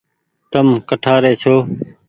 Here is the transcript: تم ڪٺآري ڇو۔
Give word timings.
تم 0.51 0.65
ڪٺآري 0.89 1.33
ڇو۔ 1.41 1.55